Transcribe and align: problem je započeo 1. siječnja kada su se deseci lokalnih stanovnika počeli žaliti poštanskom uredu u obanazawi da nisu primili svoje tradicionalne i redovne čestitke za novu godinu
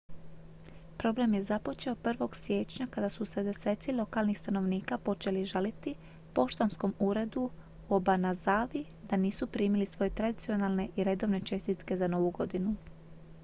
problem 0.97 1.33
je 1.33 1.43
započeo 1.43 1.95
1. 1.95 2.35
siječnja 2.35 2.87
kada 2.91 3.09
su 3.09 3.25
se 3.25 3.43
deseci 3.43 3.91
lokalnih 3.91 4.39
stanovnika 4.39 4.97
počeli 4.97 5.45
žaliti 5.45 5.95
poštanskom 6.33 6.93
uredu 6.99 7.41
u 7.89 7.93
obanazawi 7.95 8.85
da 9.09 9.17
nisu 9.17 9.47
primili 9.47 9.85
svoje 9.85 10.09
tradicionalne 10.09 10.89
i 10.95 11.03
redovne 11.03 11.41
čestitke 11.45 11.97
za 11.97 12.07
novu 12.07 12.29
godinu 12.31 12.75